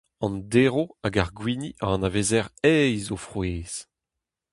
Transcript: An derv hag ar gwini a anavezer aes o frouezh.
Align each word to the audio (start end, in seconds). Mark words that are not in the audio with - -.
An 0.25 0.35
derv 0.51 0.77
hag 1.03 1.15
ar 1.21 1.29
gwini 1.37 1.69
a 1.83 1.85
anavezer 1.93 2.45
aes 2.71 3.05
o 3.15 3.17
frouezh. 3.25 3.77